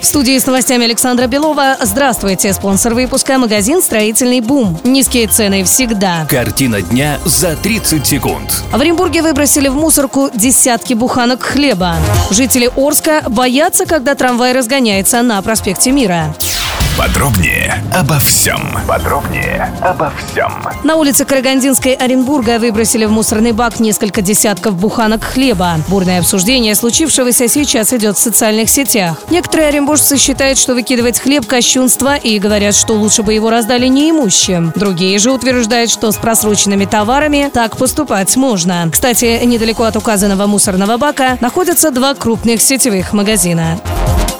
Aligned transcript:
В 0.00 0.06
студии 0.06 0.38
с 0.38 0.46
новостями 0.46 0.86
Александра 0.86 1.26
Белова. 1.26 1.76
Здравствуйте. 1.82 2.54
Спонсор 2.54 2.94
выпуска– 2.94 3.36
магазин 3.38 3.82
«Строительный 3.82 4.40
бум». 4.40 4.80
Низкие 4.82 5.26
цены 5.26 5.62
всегда. 5.64 6.26
Картина 6.26 6.80
дня 6.80 7.18
за 7.26 7.54
30 7.54 8.06
секунд. 8.06 8.62
В 8.72 8.80
Оренбурге 8.80 9.20
выбросили 9.20 9.68
в 9.68 9.74
мусорку 9.74 10.30
десятки 10.32 10.94
буханок 10.94 11.42
хлеба. 11.42 11.96
Жители 12.30 12.70
Орска 12.76 13.24
боятся, 13.28 13.84
когда 13.84 14.14
трамвай 14.14 14.52
разгоняется 14.52 15.20
на 15.20 15.40
проспекте 15.42 15.90
Мира. 15.90 16.34
Подробнее 17.00 17.82
обо 17.94 18.18
всем. 18.18 18.60
Подробнее 18.86 19.72
обо 19.80 20.12
всем. 20.18 20.52
На 20.84 20.96
улице 20.96 21.24
Карагандинской 21.24 21.94
Оренбурга 21.94 22.58
выбросили 22.58 23.06
в 23.06 23.10
мусорный 23.10 23.52
бак 23.52 23.80
несколько 23.80 24.20
десятков 24.20 24.74
буханок 24.74 25.24
хлеба. 25.24 25.76
Бурное 25.88 26.20
обсуждение 26.20 26.74
случившегося 26.74 27.48
сейчас 27.48 27.92
идет 27.94 28.16
в 28.16 28.20
социальных 28.20 28.68
сетях. 28.68 29.16
Некоторые 29.30 29.68
оренбуржцы 29.68 30.18
считают, 30.18 30.58
что 30.58 30.74
выкидывать 30.74 31.18
хлеб– 31.20 31.46
кощунство 31.48 32.16
и 32.16 32.38
говорят, 32.38 32.74
что 32.74 32.92
лучше 32.92 33.22
бы 33.22 33.32
его 33.32 33.50
раздали 33.50 33.86
неимущим. 33.86 34.72
Другие 34.76 35.18
же 35.18 35.32
утверждают, 35.32 35.90
что 35.90 36.12
с 36.12 36.16
просроченными 36.16 36.84
товарами 36.84 37.50
так 37.52 37.76
поступать 37.76 38.36
можно. 38.36 38.88
Кстати, 38.92 39.42
недалеко 39.44 39.84
от 39.84 39.96
указанного 39.96 40.46
мусорного 40.46 40.98
бака 40.98 41.38
находятся 41.40 41.90
два 41.90 42.14
крупных 42.14 42.60
сетевых 42.60 43.12
магазина. 43.12 43.78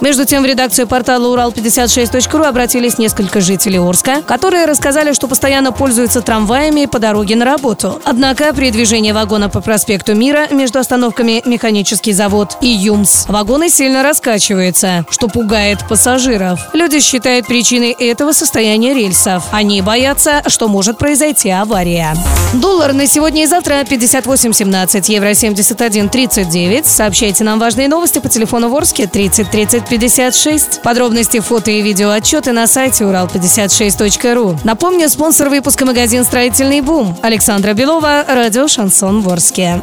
Между 0.00 0.24
тем, 0.24 0.42
в 0.42 0.46
редакцию 0.46 0.86
портала 0.86 1.34
Урал56.ру 1.34 2.44
обратились 2.44 2.98
несколько 2.98 3.40
жителей 3.40 3.78
Орска, 3.78 4.22
которые 4.22 4.66
рассказали, 4.66 5.12
что 5.12 5.26
постоянно 5.26 5.72
пользуются 5.72 6.20
трамваями 6.20 6.86
по 6.86 6.98
дороге 7.00 7.34
на 7.34 7.44
работу. 7.44 8.00
Однако 8.04 8.54
при 8.54 8.70
движении 8.70 9.12
вагона 9.12 9.48
по 9.48 9.60
проспекту 9.60 10.14
Мира 10.14 10.46
между 10.50 10.78
остановками 10.78 11.42
Механический 11.44 12.12
завод 12.12 12.56
и 12.60 12.68
ЮМС 12.68 13.26
вагоны 13.28 13.70
сильно 13.70 14.02
раскачиваются, 14.02 15.04
что 15.10 15.28
пугает 15.28 15.80
пассажиров. 15.88 16.60
Люди 16.74 17.00
считают 17.00 17.46
причиной 17.46 17.90
этого 17.90 18.32
состояние 18.32 18.94
рельсов. 18.94 19.44
Они 19.50 19.82
боятся, 19.82 20.42
что 20.46 20.68
может 20.68 20.98
произойти 20.98 21.50
авария. 21.50 22.14
Доллар 22.54 22.92
на 22.92 23.06
сегодня 23.06 23.42
и 23.42 23.46
завтра 23.46 23.82
58.17, 23.82 25.12
евро 25.12 25.30
71.39. 25.30 26.84
Сообщайте 26.86 27.44
нам 27.44 27.58
важные 27.58 27.88
новости 27.88 28.20
по 28.20 28.28
телефону 28.28 28.68
Ворске 28.68 29.06
30 29.06 29.50
30 29.50 29.87
56. 29.88 30.82
Подробности, 30.82 31.40
фото 31.40 31.70
и 31.70 31.82
видео 31.82 32.10
отчеты 32.10 32.52
на 32.52 32.66
сайте 32.66 33.04
урал56.ру. 33.04 34.58
Напомню, 34.64 35.08
спонсор 35.08 35.48
выпуска 35.48 35.84
магазин 35.84 36.24
«Строительный 36.24 36.80
бум». 36.80 37.16
Александра 37.22 37.72
Белова, 37.72 38.24
радио 38.28 38.68
«Шансон 38.68 39.22
Ворске». 39.22 39.80